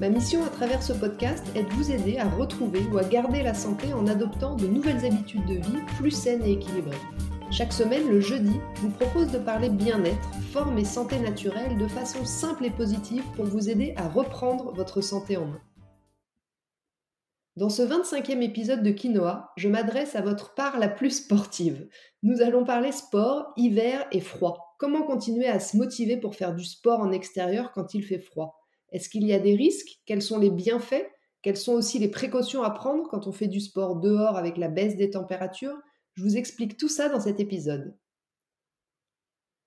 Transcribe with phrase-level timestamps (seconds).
[0.00, 3.44] Ma mission à travers ce podcast est de vous aider à retrouver ou à garder
[3.44, 6.98] la santé en adoptant de nouvelles habitudes de vie plus saines et équilibrées.
[7.52, 11.86] Chaque semaine, le jeudi, je vous propose de parler bien-être, forme et santé naturelle de
[11.86, 15.60] façon simple et positive pour vous aider à reprendre votre santé en main.
[17.56, 21.88] Dans ce 25e épisode de Quinoa, je m'adresse à votre part la plus sportive.
[22.24, 24.74] Nous allons parler sport, hiver et froid.
[24.80, 28.63] Comment continuer à se motiver pour faire du sport en extérieur quand il fait froid?
[28.94, 29.98] Est-ce qu'il y a des risques?
[30.06, 31.04] Quels sont les bienfaits?
[31.42, 34.68] Quelles sont aussi les précautions à prendre quand on fait du sport dehors avec la
[34.68, 35.76] baisse des températures?
[36.14, 37.98] Je vous explique tout ça dans cet épisode.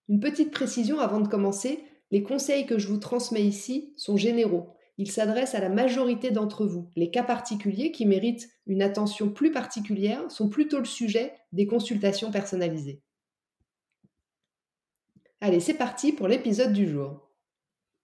[0.07, 4.69] Une petite précision avant de commencer, les conseils que je vous transmets ici sont généraux.
[4.97, 6.89] Ils s'adressent à la majorité d'entre vous.
[6.95, 12.31] Les cas particuliers qui méritent une attention plus particulière sont plutôt le sujet des consultations
[12.31, 13.01] personnalisées.
[15.41, 17.26] Allez, c'est parti pour l'épisode du jour.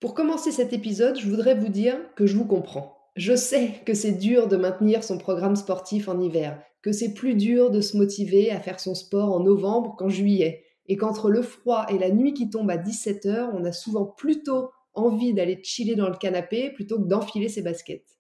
[0.04, 2.98] Pour commencer cet épisode, je voudrais vous dire que je vous comprends.
[3.16, 7.36] Je sais que c'est dur de maintenir son programme sportif en hiver, que c'est plus
[7.36, 11.42] dur de se motiver à faire son sport en novembre qu'en juillet, et qu'entre le
[11.42, 15.96] froid et la nuit qui tombe à 17h, on a souvent plutôt envie d'aller chiller
[15.96, 18.20] dans le canapé plutôt que d'enfiler ses baskets.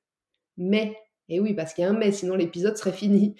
[0.55, 0.95] Mais,
[1.27, 3.35] et oui, parce qu'il y a un mais, sinon l'épisode serait fini.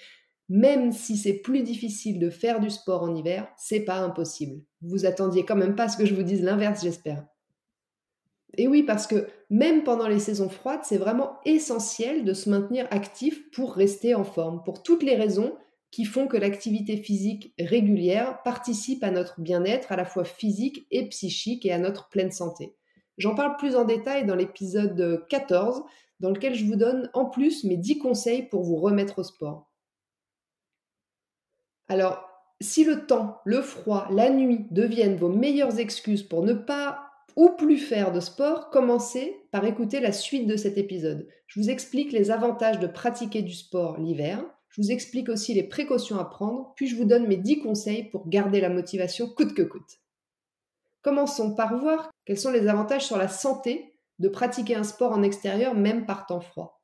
[0.50, 4.60] Même si c'est plus difficile de faire du sport en hiver, c'est pas impossible.
[4.82, 7.24] Vous attendiez quand même pas ce que je vous dise l'inverse, j'espère.
[8.56, 12.86] Et oui, parce que même pendant les saisons froides, c'est vraiment essentiel de se maintenir
[12.90, 15.56] actif pour rester en forme, pour toutes les raisons
[15.90, 21.08] qui font que l'activité physique régulière participe à notre bien-être à la fois physique et
[21.08, 22.74] psychique et à notre pleine santé.
[23.16, 25.84] J'en parle plus en détail dans l'épisode 14,
[26.18, 29.70] dans lequel je vous donne en plus mes 10 conseils pour vous remettre au sport.
[31.88, 32.28] Alors,
[32.60, 37.03] si le temps, le froid, la nuit deviennent vos meilleures excuses pour ne pas
[37.36, 41.28] ou plus faire de sport, commencez par écouter la suite de cet épisode.
[41.46, 45.62] Je vous explique les avantages de pratiquer du sport l'hiver, je vous explique aussi les
[45.62, 49.54] précautions à prendre, puis je vous donne mes 10 conseils pour garder la motivation coûte
[49.54, 50.00] que coûte.
[51.02, 55.22] Commençons par voir quels sont les avantages sur la santé de pratiquer un sport en
[55.22, 56.82] extérieur même par temps froid.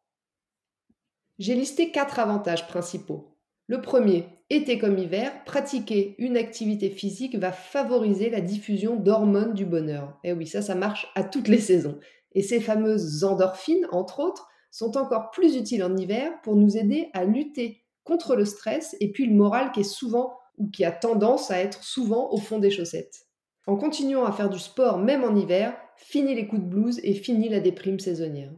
[1.40, 3.36] J'ai listé quatre avantages principaux.
[3.66, 9.64] Le premier, été comme hiver, pratiquer une activité physique va favoriser la diffusion d'hormones du
[9.64, 10.18] bonheur.
[10.24, 11.98] Et oui, ça, ça marche à toutes les saisons.
[12.32, 17.08] Et ces fameuses endorphines, entre autres, sont encore plus utiles en hiver pour nous aider
[17.12, 20.92] à lutter contre le stress et puis le moral qui est souvent ou qui a
[20.92, 23.26] tendance à être souvent au fond des chaussettes.
[23.66, 27.14] En continuant à faire du sport même en hiver, fini les coups de blues et
[27.14, 28.52] fini la déprime saisonnière.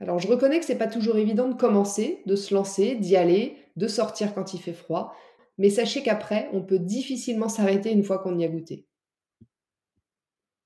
[0.00, 3.56] Alors je reconnais que c'est pas toujours évident de commencer, de se lancer, d'y aller,
[3.76, 5.14] de sortir quand il fait froid,
[5.58, 8.86] mais sachez qu'après, on peut difficilement s'arrêter une fois qu'on y a goûté.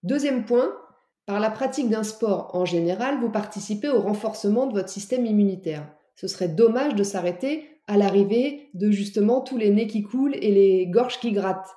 [0.03, 0.73] Deuxième point,
[1.27, 5.91] par la pratique d'un sport en général, vous participez au renforcement de votre système immunitaire.
[6.15, 10.53] Ce serait dommage de s'arrêter à l'arrivée de justement tous les nez qui coulent et
[10.53, 11.75] les gorges qui grattent.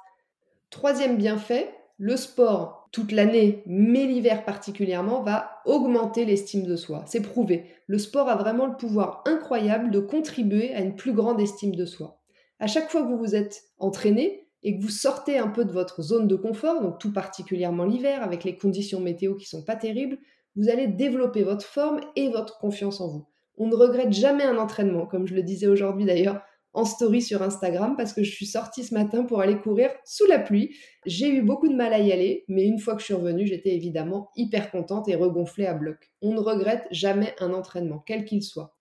[0.70, 7.04] Troisième bienfait, le sport toute l'année, mais l'hiver particulièrement, va augmenter l'estime de soi.
[7.06, 7.66] C'est prouvé.
[7.88, 11.86] Le sport a vraiment le pouvoir incroyable de contribuer à une plus grande estime de
[11.86, 12.20] soi.
[12.60, 15.72] À chaque fois que vous vous êtes entraîné et que vous sortez un peu de
[15.72, 19.76] votre zone de confort, donc tout particulièrement l'hiver, avec les conditions météo qui sont pas
[19.76, 20.18] terribles,
[20.56, 23.28] vous allez développer votre forme et votre confiance en vous.
[23.58, 26.42] On ne regrette jamais un entraînement, comme je le disais aujourd'hui d'ailleurs
[26.74, 30.26] en story sur Instagram parce que je suis sortie ce matin pour aller courir sous
[30.28, 30.76] la pluie.
[31.06, 33.48] J'ai eu beaucoup de mal à y aller, mais une fois que je suis revenue,
[33.48, 35.98] j'étais évidemment hyper contente et regonflée à bloc.
[36.22, 38.76] On ne regrette jamais un entraînement, quel qu'il soit.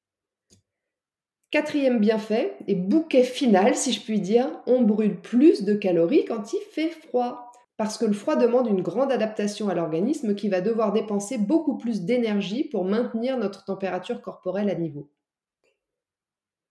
[1.50, 6.52] Quatrième bienfait, et bouquet final si je puis dire, on brûle plus de calories quand
[6.52, 7.52] il fait froid.
[7.78, 11.78] Parce que le froid demande une grande adaptation à l'organisme qui va devoir dépenser beaucoup
[11.78, 15.10] plus d'énergie pour maintenir notre température corporelle à niveau.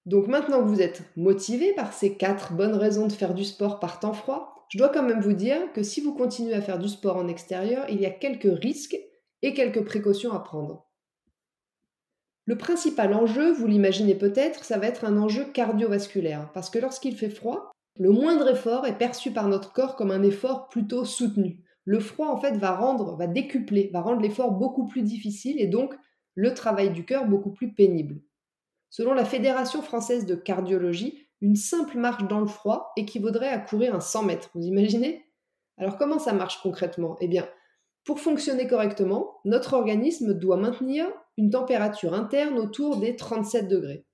[0.08, 3.82] Donc maintenant que vous êtes motivé par ces quatre bonnes raisons de faire du sport
[3.82, 6.80] par temps froid, je dois quand même vous dire que si vous continuez à faire
[6.80, 8.98] du sport en extérieur, il y a quelques risques
[9.42, 10.88] et quelques précautions à prendre.
[12.46, 17.18] Le principal enjeu, vous l'imaginez peut-être, ça va être un enjeu cardiovasculaire, parce que lorsqu'il
[17.18, 21.66] fait froid, le moindre effort est perçu par notre corps comme un effort plutôt soutenu.
[21.84, 25.68] Le froid, en fait, va rendre, va décupler, va rendre l'effort beaucoup plus difficile et
[25.68, 25.94] donc
[26.34, 28.22] le travail du cœur beaucoup plus pénible.
[28.90, 33.94] Selon la Fédération française de cardiologie, Une simple marche dans le froid équivaudrait à courir
[33.94, 35.24] un 100 mètres, vous imaginez?
[35.78, 37.16] Alors comment ça marche concrètement?
[37.22, 37.48] Eh bien,
[38.06, 41.06] pour fonctionner correctement, notre organisme doit maintenir
[41.38, 44.06] une température interne autour des 37 degrés.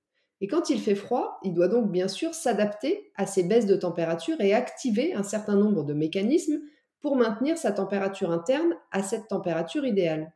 [0.42, 3.76] Et quand il fait froid, il doit donc bien sûr s'adapter à ces baisses de
[3.76, 6.60] température et activer un certain nombre de mécanismes
[7.00, 10.34] pour maintenir sa température interne à cette température idéale.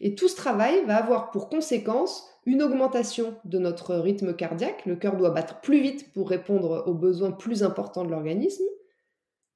[0.00, 4.96] Et tout ce travail va avoir pour conséquence une augmentation de notre rythme cardiaque, le
[4.96, 8.64] cœur doit battre plus vite pour répondre aux besoins plus importants de l'organisme,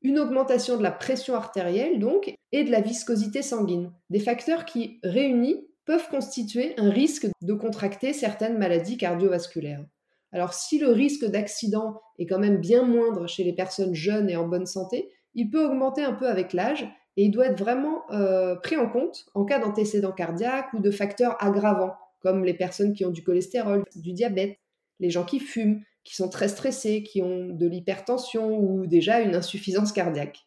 [0.03, 4.99] une augmentation de la pression artérielle donc et de la viscosité sanguine, des facteurs qui,
[5.05, 9.85] réunis, peuvent constituer un risque de contracter certaines maladies cardiovasculaires.
[10.33, 14.37] Alors si le risque d'accident est quand même bien moindre chez les personnes jeunes et
[14.37, 18.03] en bonne santé, il peut augmenter un peu avec l'âge et il doit être vraiment
[18.11, 22.93] euh, pris en compte en cas d'antécédent cardiaque ou de facteurs aggravants, comme les personnes
[22.93, 24.59] qui ont du cholestérol, du diabète,
[25.01, 29.35] les gens qui fument, qui sont très stressés, qui ont de l'hypertension ou déjà une
[29.35, 30.47] insuffisance cardiaque.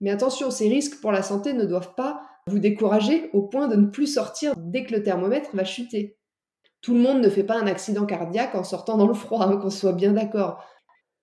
[0.00, 3.76] Mais attention, ces risques pour la santé ne doivent pas vous décourager au point de
[3.76, 6.18] ne plus sortir dès que le thermomètre va chuter.
[6.80, 9.56] Tout le monde ne fait pas un accident cardiaque en sortant dans le froid, hein,
[9.58, 10.64] qu'on soit bien d'accord.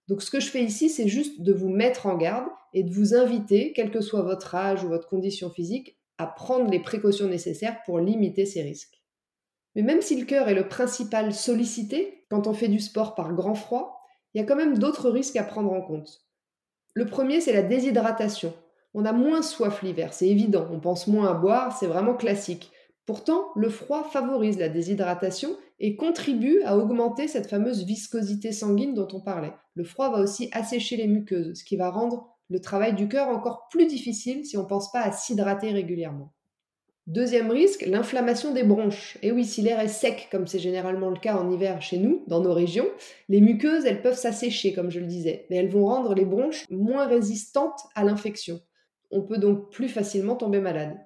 [0.09, 2.91] Donc ce que je fais ici, c'est juste de vous mettre en garde et de
[2.91, 7.27] vous inviter, quel que soit votre âge ou votre condition physique, à prendre les précautions
[7.27, 9.03] nécessaires pour limiter ces risques.
[9.75, 13.33] Mais même si le cœur est le principal sollicité quand on fait du sport par
[13.33, 14.01] grand froid,
[14.33, 16.25] il y a quand même d'autres risques à prendre en compte.
[16.95, 18.53] Le premier, c'est la déshydratation.
[18.95, 22.71] On a moins soif l'hiver, c'est évident, on pense moins à boire, c'est vraiment classique.
[23.05, 29.07] Pourtant, le froid favorise la déshydratation et contribue à augmenter cette fameuse viscosité sanguine dont
[29.13, 29.53] on parlait.
[29.75, 33.29] Le froid va aussi assécher les muqueuses, ce qui va rendre le travail du cœur
[33.29, 36.33] encore plus difficile si on ne pense pas à s'hydrater régulièrement.
[37.07, 39.17] Deuxième risque, l'inflammation des bronches.
[39.23, 42.23] Et oui, si l'air est sec, comme c'est généralement le cas en hiver chez nous,
[42.27, 42.85] dans nos régions,
[43.29, 46.65] les muqueuses, elles peuvent s'assécher, comme je le disais, mais elles vont rendre les bronches
[46.69, 48.59] moins résistantes à l'infection.
[49.09, 50.97] On peut donc plus facilement tomber malade.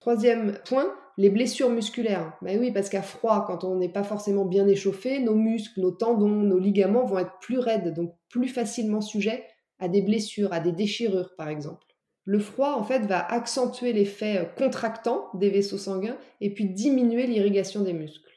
[0.00, 2.38] Troisième point, les blessures musculaires.
[2.42, 5.90] Ben oui, parce qu'à froid, quand on n'est pas forcément bien échauffé, nos muscles, nos
[5.90, 9.44] tendons, nos ligaments vont être plus raides, donc plus facilement sujets
[9.80, 11.84] à des blessures, à des déchirures par exemple.
[12.24, 17.82] Le froid, en fait, va accentuer l'effet contractant des vaisseaux sanguins et puis diminuer l'irrigation
[17.82, 18.30] des muscles.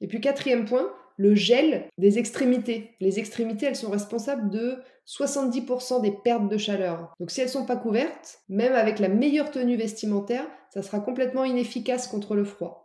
[0.00, 2.90] Et puis quatrième point, le gel des extrémités.
[3.00, 7.12] Les extrémités, elles sont responsables de 70% des pertes de chaleur.
[7.18, 11.00] Donc si elles ne sont pas couvertes, même avec la meilleure tenue vestimentaire, ça sera
[11.00, 12.82] complètement inefficace contre le froid.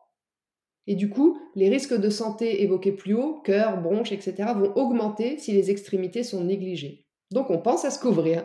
[0.88, 5.38] Et du coup, les risques de santé évoqués plus haut, cœur, bronches, etc., vont augmenter
[5.38, 7.06] si les extrémités sont négligées.
[7.32, 8.44] Donc on pense à se couvrir.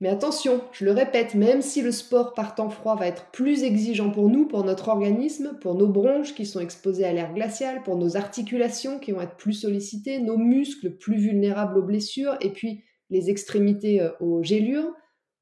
[0.00, 3.62] Mais attention, je le répète, même si le sport par temps froid va être plus
[3.62, 7.82] exigeant pour nous, pour notre organisme, pour nos bronches qui sont exposées à l'air glacial,
[7.82, 12.52] pour nos articulations qui vont être plus sollicitées, nos muscles plus vulnérables aux blessures, et
[12.52, 14.92] puis les extrémités euh, aux gélures,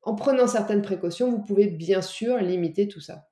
[0.03, 3.29] en prenant certaines précautions, vous pouvez bien sûr limiter tout ça.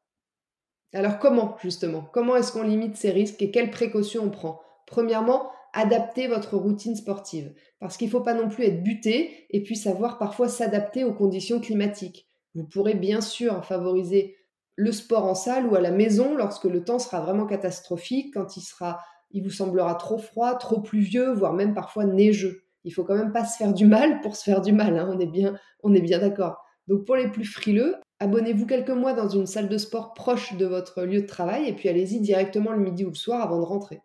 [0.92, 2.02] Alors comment justement?
[2.12, 4.60] Comment est-ce qu'on limite ces risques et quelles précautions on prend?
[4.86, 7.52] Premièrement, adapter votre routine sportive.
[7.80, 11.14] Parce qu'il ne faut pas non plus être buté et puis savoir parfois s'adapter aux
[11.14, 12.28] conditions climatiques.
[12.54, 14.36] Vous pourrez bien sûr favoriser
[14.76, 18.56] le sport en salle ou à la maison lorsque le temps sera vraiment catastrophique, quand
[18.56, 22.64] il sera, il vous semblera trop froid, trop pluvieux, voire même parfois neigeux.
[22.84, 25.16] Il faut quand même pas se faire du mal pour se faire du mal, hein.
[25.26, 26.56] bien, on est bien d'accord.
[26.88, 30.66] Donc pour les plus frileux, abonnez-vous quelques mois dans une salle de sport proche de
[30.66, 33.64] votre lieu de travail et puis allez-y directement le midi ou le soir avant de
[33.64, 34.00] rentrer.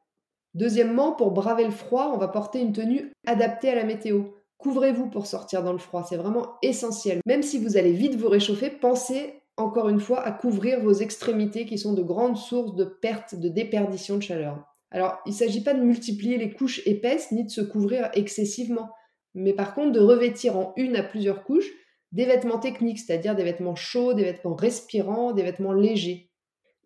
[0.57, 4.23] Deuxièmement, pour braver le froid, on va porter une tenue adaptée à la météo.
[4.57, 7.19] Couvrez-vous pour sortir dans le froid, c'est vraiment essentiel.
[7.27, 11.67] Même si vous allez vite vous réchauffer, pensez encore une fois à couvrir vos extrémités
[11.67, 14.65] qui sont de grandes sources de perte, de déperdition de chaleur.
[14.89, 18.89] Alors, il ne s'agit pas de multiplier les couches épaisses ni de se couvrir excessivement,
[19.35, 21.69] mais par contre de revêtir en une à plusieurs couches
[22.13, 26.26] des vêtements techniques, c'est-à-dire des vêtements chauds, des vêtements respirants, des vêtements légers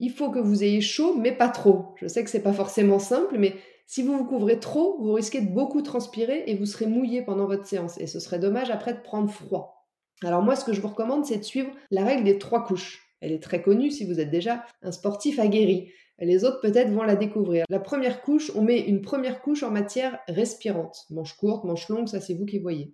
[0.01, 1.93] il faut que vous ayez chaud, mais pas trop.
[1.95, 3.55] Je sais que c'est pas forcément simple, mais
[3.85, 7.45] si vous vous couvrez trop, vous risquez de beaucoup transpirer et vous serez mouillé pendant
[7.45, 7.99] votre séance.
[7.99, 9.87] Et ce serait dommage après de prendre froid.
[10.23, 13.15] Alors moi, ce que je vous recommande, c'est de suivre la règle des trois couches.
[13.21, 15.91] Elle est très connue si vous êtes déjà un sportif aguerri.
[16.19, 17.65] Les autres peut-être vont la découvrir.
[17.69, 21.05] La première couche, on met une première couche en matière respirante.
[21.11, 22.93] Manche courte, manche longue, ça c'est vous qui voyez.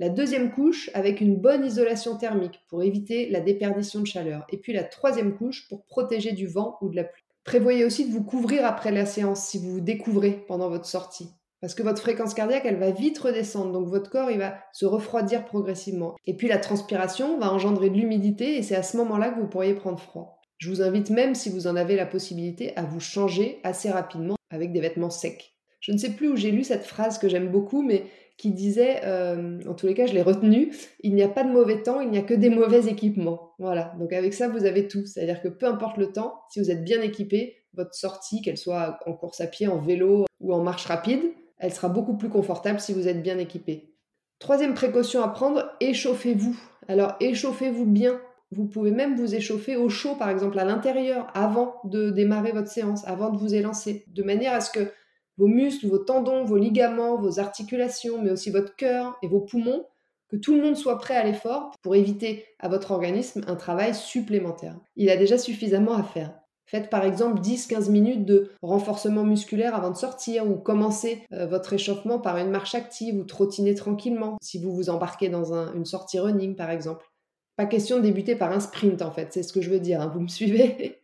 [0.00, 4.46] La deuxième couche avec une bonne isolation thermique pour éviter la déperdition de chaleur.
[4.50, 7.24] Et puis la troisième couche pour protéger du vent ou de la pluie.
[7.42, 11.30] Prévoyez aussi de vous couvrir après la séance si vous vous découvrez pendant votre sortie.
[11.60, 14.86] Parce que votre fréquence cardiaque, elle va vite redescendre, donc votre corps, il va se
[14.86, 16.14] refroidir progressivement.
[16.26, 19.48] Et puis la transpiration va engendrer de l'humidité et c'est à ce moment-là que vous
[19.48, 20.40] pourriez prendre froid.
[20.58, 24.36] Je vous invite même, si vous en avez la possibilité, à vous changer assez rapidement
[24.50, 25.54] avec des vêtements secs.
[25.80, 28.04] Je ne sais plus où j'ai lu cette phrase que j'aime beaucoup, mais
[28.38, 31.50] qui disait, euh, en tous les cas, je l'ai retenue, il n'y a pas de
[31.50, 33.52] mauvais temps, il n'y a que des mauvais équipements.
[33.58, 35.04] Voilà, donc avec ça, vous avez tout.
[35.04, 39.00] C'est-à-dire que peu importe le temps, si vous êtes bien équipé, votre sortie, qu'elle soit
[39.06, 41.20] en course à pied, en vélo ou en marche rapide,
[41.58, 43.92] elle sera beaucoup plus confortable si vous êtes bien équipé.
[44.38, 46.56] Troisième précaution à prendre, échauffez-vous.
[46.86, 48.20] Alors échauffez-vous bien.
[48.52, 52.68] Vous pouvez même vous échauffer au chaud, par exemple, à l'intérieur, avant de démarrer votre
[52.68, 54.92] séance, avant de vous élancer, de manière à ce que
[55.38, 59.86] vos muscles, vos tendons, vos ligaments, vos articulations, mais aussi votre cœur et vos poumons,
[60.28, 63.94] que tout le monde soit prêt à l'effort pour éviter à votre organisme un travail
[63.94, 64.76] supplémentaire.
[64.96, 66.34] Il a déjà suffisamment à faire.
[66.66, 71.72] Faites par exemple 10-15 minutes de renforcement musculaire avant de sortir ou commencez euh, votre
[71.72, 76.18] échauffement par une marche active ou trottiner tranquillement si vous vous embarquez dans une sortie
[76.18, 77.06] running par exemple.
[77.56, 80.02] Pas question de débuter par un sprint en fait, c'est ce que je veux dire,
[80.02, 80.10] hein.
[80.12, 81.00] vous me suivez?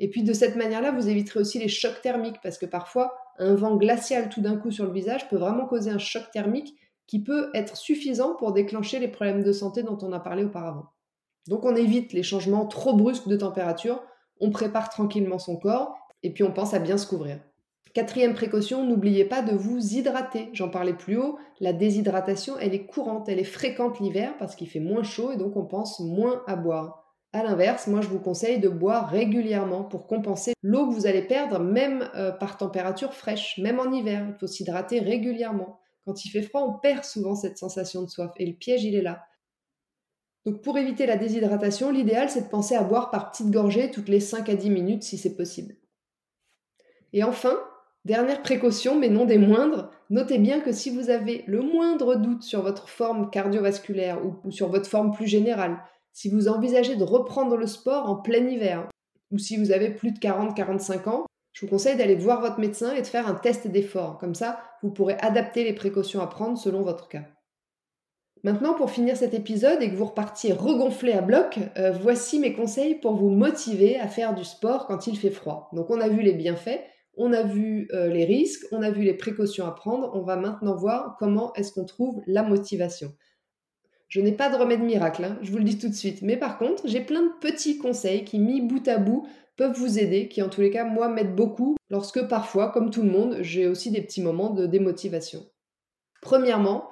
[0.00, 3.54] Et puis de cette manière-là, vous éviterez aussi les chocs thermiques, parce que parfois, un
[3.54, 6.74] vent glacial tout d'un coup sur le visage peut vraiment causer un choc thermique
[7.06, 10.86] qui peut être suffisant pour déclencher les problèmes de santé dont on a parlé auparavant.
[11.48, 14.02] Donc on évite les changements trop brusques de température,
[14.40, 17.38] on prépare tranquillement son corps, et puis on pense à bien se couvrir.
[17.92, 20.48] Quatrième précaution, n'oubliez pas de vous hydrater.
[20.52, 24.68] J'en parlais plus haut, la déshydratation, elle est courante, elle est fréquente l'hiver parce qu'il
[24.68, 26.99] fait moins chaud et donc on pense moins à boire.
[27.32, 31.22] A l'inverse, moi je vous conseille de boire régulièrement pour compenser l'eau que vous allez
[31.22, 34.26] perdre même euh, par température fraîche, même en hiver.
[34.28, 35.78] Il faut s'hydrater régulièrement.
[36.04, 38.96] Quand il fait froid, on perd souvent cette sensation de soif et le piège il
[38.96, 39.22] est là.
[40.44, 44.08] Donc pour éviter la déshydratation, l'idéal c'est de penser à boire par petites gorgées toutes
[44.08, 45.76] les 5 à 10 minutes si c'est possible.
[47.12, 47.56] Et enfin,
[48.04, 52.42] dernière précaution mais non des moindres, notez bien que si vous avez le moindre doute
[52.42, 55.80] sur votre forme cardiovasculaire ou sur votre forme plus générale,
[56.12, 58.88] si vous envisagez de reprendre le sport en plein hiver,
[59.30, 62.92] ou si vous avez plus de 40-45 ans, je vous conseille d'aller voir votre médecin
[62.94, 64.18] et de faire un test d'effort.
[64.18, 67.24] Comme ça, vous pourrez adapter les précautions à prendre selon votre cas.
[68.42, 72.54] Maintenant, pour finir cet épisode et que vous repartiez regonflé à bloc, euh, voici mes
[72.54, 75.68] conseils pour vous motiver à faire du sport quand il fait froid.
[75.74, 76.80] Donc on a vu les bienfaits,
[77.18, 80.36] on a vu euh, les risques, on a vu les précautions à prendre, on va
[80.36, 83.12] maintenant voir comment est-ce qu'on trouve la motivation.
[84.10, 86.20] Je n'ai pas de remède miracle, hein, je vous le dis tout de suite.
[86.22, 89.26] Mais par contre, j'ai plein de petits conseils qui, mis bout à bout,
[89.56, 93.02] peuvent vous aider, qui en tous les cas, moi, m'aident beaucoup lorsque parfois, comme tout
[93.02, 95.46] le monde, j'ai aussi des petits moments de démotivation.
[96.22, 96.88] Premièrement,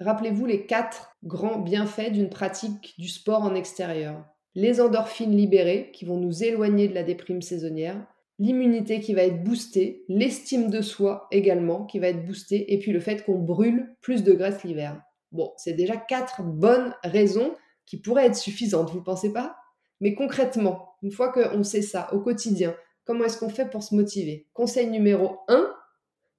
[0.00, 4.24] rappelez-vous les quatre grands bienfaits d'une pratique du sport en extérieur.
[4.54, 8.06] Les endorphines libérées, qui vont nous éloigner de la déprime saisonnière,
[8.38, 12.92] l'immunité qui va être boostée, l'estime de soi également qui va être boostée, et puis
[12.92, 14.98] le fait qu'on brûle plus de graisse l'hiver.
[15.34, 19.56] Bon, c'est déjà quatre bonnes raisons qui pourraient être suffisantes, vous ne pensez pas?
[20.00, 22.74] Mais concrètement, une fois qu'on sait ça au quotidien,
[23.04, 24.46] comment est-ce qu'on fait pour se motiver?
[24.52, 25.74] Conseil numéro 1,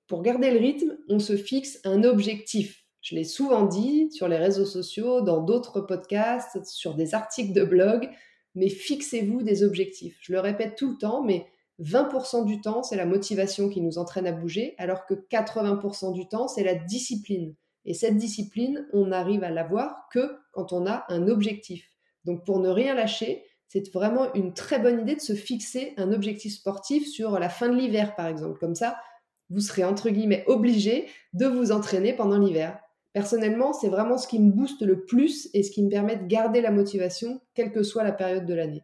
[0.08, 2.86] pour garder le rythme, on se fixe un objectif.
[3.02, 7.66] Je l'ai souvent dit sur les réseaux sociaux, dans d'autres podcasts, sur des articles de
[7.66, 8.10] blog,
[8.56, 10.18] mais fixez-vous des objectifs.
[10.22, 11.46] Je le répète tout le temps, mais
[11.82, 16.30] 20% du temps, c'est la motivation qui nous entraîne à bouger, alors que 80% du
[16.30, 17.56] temps, c'est la discipline.
[17.86, 21.92] Et cette discipline, on n'arrive à l'avoir que quand on a un objectif.
[22.26, 26.12] Donc pour ne rien lâcher, c'est vraiment une très bonne idée de se fixer un
[26.12, 28.60] objectif sportif sur la fin de l'hiver, par exemple.
[28.60, 28.98] Comme ça,
[29.50, 32.80] vous serez entre guillemets obligé de vous entraîner pendant l'hiver.
[33.14, 36.26] Personnellement, c'est vraiment ce qui me booste le plus et ce qui me permet de
[36.26, 38.84] garder la motivation, quelle que soit la période de l'année.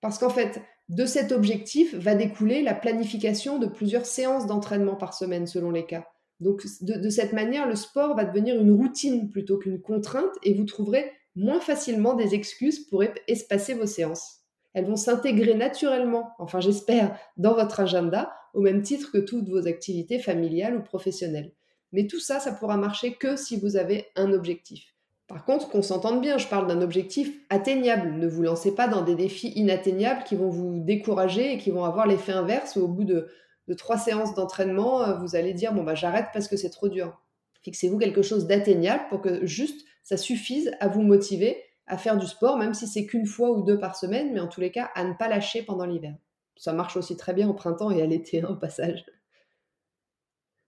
[0.00, 5.14] Parce qu'en fait, de cet objectif va découler la planification de plusieurs séances d'entraînement par
[5.14, 6.08] semaine selon les cas.
[6.42, 10.64] Donc de, cette manière, le sport va devenir une routine plutôt qu'une contrainte et vous
[10.64, 14.40] trouverez moins facilement des excuses pour espacer vos séances.
[14.74, 19.68] Elles vont s'intégrer naturellement, enfin j'espère, dans votre agenda, au même titre que toutes vos
[19.68, 21.52] activités familiales ou professionnelles.
[21.92, 24.94] Mais tout ça, ça pourra marcher que si vous avez un objectif.
[25.28, 28.12] Par contre, qu'on s'entende bien, je parle d'un objectif atteignable.
[28.18, 31.84] Ne vous lancez pas dans des défis inatteignables qui vont vous décourager et qui vont
[31.84, 33.28] avoir l'effet inverse au bout de
[33.68, 36.88] de trois séances d'entraînement, euh, vous allez dire bon bah j'arrête parce que c'est trop
[36.88, 37.20] dur.
[37.62, 42.26] Fixez-vous quelque chose d'atteignable pour que juste ça suffise à vous motiver à faire du
[42.26, 44.90] sport, même si c'est qu'une fois ou deux par semaine, mais en tous les cas
[44.94, 46.14] à ne pas lâcher pendant l'hiver.
[46.56, 49.04] Ça marche aussi très bien au printemps et à l'été hein, au passage.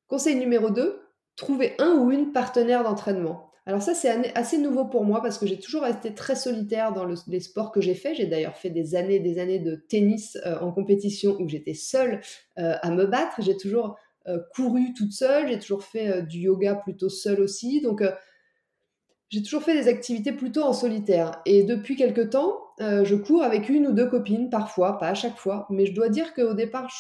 [0.07, 1.01] Conseil numéro 2,
[1.37, 3.51] trouvez un ou une partenaire d'entraînement.
[3.67, 7.07] Alors ça, c'est assez nouveau pour moi parce que j'ai toujours été très solitaire dans
[7.07, 8.15] les sports que j'ai fait.
[8.15, 12.21] J'ai d'ailleurs fait des années des années de tennis euh, en compétition où j'étais seule
[12.59, 13.41] euh, à me battre.
[13.41, 15.49] J'ai toujours euh, couru toute seule.
[15.49, 17.81] J'ai toujours fait du yoga plutôt seule aussi.
[17.81, 18.03] Donc
[19.31, 21.41] j'ai toujours fait des activités plutôt en solitaire.
[21.47, 25.39] Et depuis quelque temps, je cours avec une ou deux copines, parfois, pas à chaque
[25.39, 25.67] fois.
[25.71, 26.93] Mais je dois dire qu'au départ,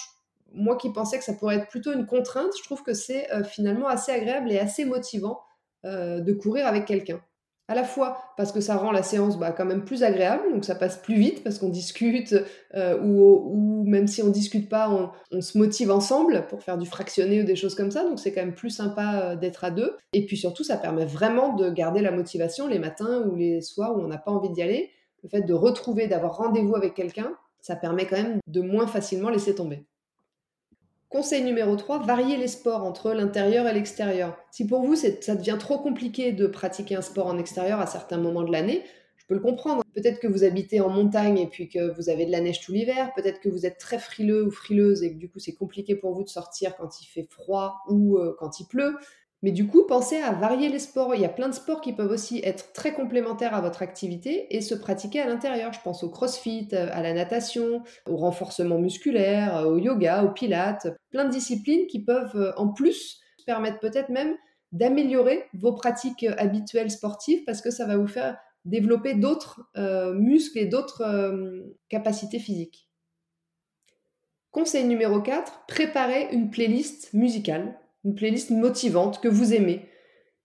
[0.54, 3.87] moi qui pensais que ça pourrait être plutôt une contrainte, je trouve que c'est finalement
[3.87, 5.44] assez agréable et assez motivant
[5.85, 7.21] de courir avec quelqu'un
[7.69, 10.64] à la fois parce que ça rend la séance bah, quand même plus agréable, donc
[10.64, 12.35] ça passe plus vite parce qu'on discute,
[12.75, 17.41] euh, ou, même si on discute pas, on, se motive ensemble pour faire du fractionné
[17.41, 19.97] ou des choses comme ça, donc c'est quand même plus sympa euh, d'être à deux.
[20.12, 23.97] Et puis surtout, ça permet vraiment de garder la motivation les matins ou les soirs
[23.97, 24.91] où on n'a pas envie d'y aller.
[25.23, 29.31] Le fait de retrouver, d'avoir rendez-vous avec quelqu'un, ça permet quand même de moins facilement
[29.31, 29.87] laisser tomber.
[31.14, 34.37] Conseil numéro 3, varier les sports entre l'intérieur et l'extérieur.
[34.50, 38.16] Si pour vous ça devient trop compliqué de pratiquer un sport en extérieur à certains
[38.16, 38.83] moments de l'année,
[39.16, 39.85] je peux le comprendre.
[39.94, 42.73] Peut-être que vous habitez en montagne et puis que vous avez de la neige tout
[42.73, 45.94] l'hiver, peut-être que vous êtes très frileux ou frileuse et que du coup c'est compliqué
[45.94, 48.97] pour vous de sortir quand il fait froid ou euh, quand il pleut.
[49.45, 51.15] Mais du coup, pensez à varier les sports.
[51.15, 54.47] Il y a plein de sports qui peuvent aussi être très complémentaires à votre activité
[54.57, 55.71] et se pratiquer à l'intérieur.
[55.75, 60.87] Je pense au crossfit, à la natation, au renforcement musculaire, au yoga, au pilates.
[61.11, 64.35] Plein de disciplines qui peuvent euh, en plus permettre peut-être même
[64.73, 70.57] d'améliorer vos pratiques habituelles sportives parce que ça va vous faire développer d'autres euh, muscles
[70.57, 71.61] et d'autres euh,
[71.91, 72.89] capacités physiques.
[74.53, 79.88] Conseil numéro 4, préparez une playlist musicale une playlist motivante que vous aimez.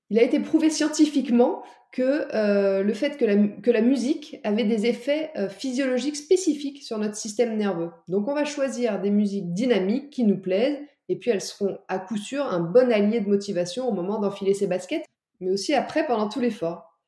[0.10, 4.64] Il a été prouvé scientifiquement que euh, le fait que la, que la, musique avait
[4.64, 7.90] des effets euh, physiologiques spécifiques sur notre système nerveux.
[8.08, 10.78] Donc on va choisir des musiques dynamiques qui nous plaisent,
[11.10, 14.54] et puis elles seront à coup sûr un bon allié de motivation au moment d'enfiler
[14.54, 15.06] ses baskets,
[15.40, 17.00] mais aussi après pendant tout l'effort.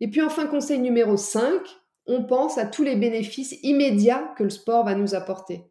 [0.00, 1.60] Et puis enfin, conseil numéro 5,
[2.06, 5.69] on pense à tous les bénéfices immédiats que le sport va nous apporter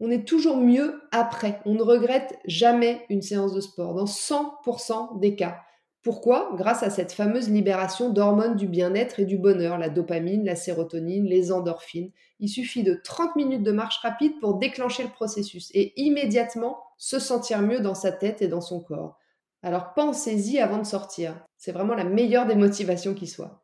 [0.00, 1.60] on est toujours mieux après.
[1.66, 5.60] On ne regrette jamais une séance de sport, dans 100% des cas.
[6.02, 6.52] Pourquoi?
[6.56, 11.26] Grâce à cette fameuse libération d'hormones du bien-être et du bonheur, la dopamine, la sérotonine,
[11.26, 12.10] les endorphines.
[12.38, 17.18] Il suffit de 30 minutes de marche rapide pour déclencher le processus et immédiatement se
[17.18, 19.18] sentir mieux dans sa tête et dans son corps.
[19.62, 21.44] Alors pensez-y avant de sortir.
[21.58, 23.62] C'est vraiment la meilleure des motivations qui soit.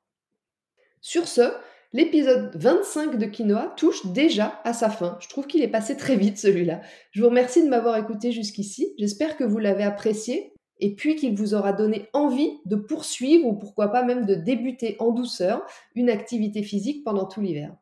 [1.00, 1.54] Sur ce,
[1.92, 5.16] L'épisode 25 de Quinoa touche déjà à sa fin.
[5.20, 6.80] Je trouve qu'il est passé très vite celui-là.
[7.12, 8.92] Je vous remercie de m'avoir écouté jusqu'ici.
[8.98, 13.54] J'espère que vous l'avez apprécié et puis qu'il vous aura donné envie de poursuivre ou
[13.54, 17.74] pourquoi pas même de débuter en douceur une activité physique pendant tout l'hiver.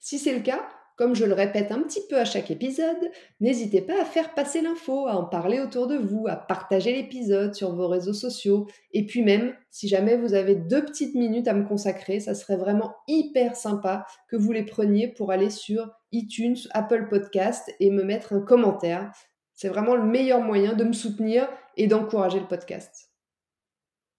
[0.00, 3.80] Si c'est le cas, comme je le répète un petit peu à chaque épisode, n'hésitez
[3.80, 7.72] pas à faire passer l'info, à en parler autour de vous, à partager l'épisode sur
[7.72, 8.66] vos réseaux sociaux.
[8.92, 12.56] Et puis même, si jamais vous avez deux petites minutes à me consacrer, ça serait
[12.56, 18.02] vraiment hyper sympa que vous les preniez pour aller sur iTunes, Apple Podcast et me
[18.02, 19.12] mettre un commentaire.
[19.54, 23.07] C'est vraiment le meilleur moyen de me soutenir et d'encourager le podcast.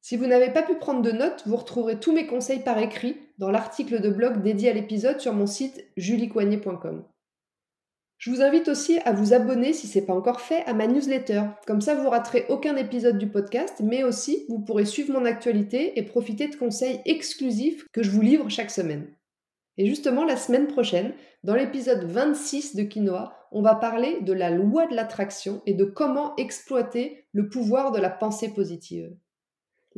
[0.02, 3.18] Si vous n'avez pas pu prendre de notes, vous retrouverez tous mes conseils par écrit
[3.38, 7.04] dans l'article de blog dédié à l'épisode sur mon site juliecoignet.com.
[8.18, 10.88] Je vous invite aussi à vous abonner si ce n'est pas encore fait à ma
[10.88, 11.44] newsletter.
[11.66, 15.98] Comme ça, vous raterez aucun épisode du podcast, mais aussi vous pourrez suivre mon actualité
[15.98, 19.08] et profiter de conseils exclusifs que je vous livre chaque semaine.
[19.78, 21.14] Et justement, la semaine prochaine,
[21.46, 25.86] dans l'épisode 26 de Quinoa, on va parler de la loi de l'attraction et de
[25.86, 29.16] comment exploiter le pouvoir de la pensée positive.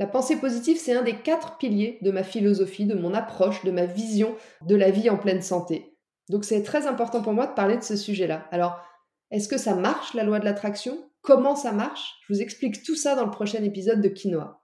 [0.01, 3.69] La pensée positive, c'est un des quatre piliers de ma philosophie, de mon approche, de
[3.69, 4.35] ma vision
[4.65, 5.95] de la vie en pleine santé.
[6.27, 8.47] Donc c'est très important pour moi de parler de ce sujet-là.
[8.49, 8.81] Alors,
[9.29, 10.97] est-ce que ça marche, la loi de l'attraction?
[11.21, 12.15] Comment ça marche?
[12.23, 14.63] Je vous explique tout ça dans le prochain épisode de Quinoa.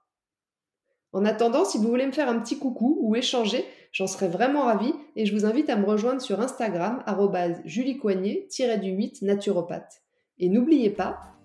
[1.14, 4.64] En attendant, si vous voulez me faire un petit coucou ou échanger, j'en serais vraiment
[4.64, 7.04] ravie et je vous invite à me rejoindre sur Instagram,
[7.64, 10.02] juliecoignet-du-8 naturopathe.
[10.40, 11.37] Et n'oubliez pas,